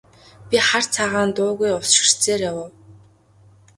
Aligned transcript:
Би 0.49 0.57
хар 0.67 0.83
цагаан 0.93 1.29
дуугүй 1.35 1.71
ус 1.79 1.89
ширтсээр 1.95 2.39
явав. 2.51 2.71